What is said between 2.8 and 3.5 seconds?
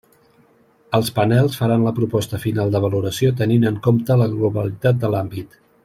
valoració